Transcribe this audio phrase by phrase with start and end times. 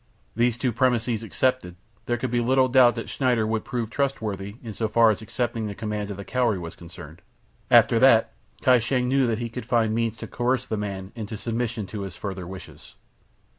[0.35, 1.75] These two premises accepted
[2.07, 5.67] there could be little doubt that Schneider would prove trustworthy in so far as accepting
[5.67, 7.21] the command of the Cowrie was concerned;
[7.69, 8.33] after that
[8.63, 12.01] Kai Shang knew that he could find means to coerce the man into submission to
[12.01, 12.95] his further wishes.